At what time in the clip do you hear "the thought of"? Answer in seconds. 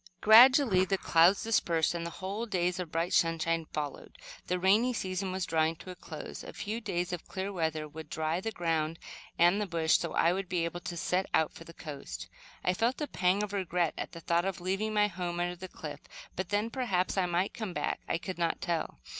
14.13-14.59